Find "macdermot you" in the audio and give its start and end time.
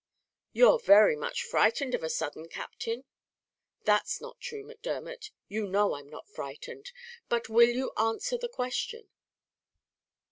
4.63-5.67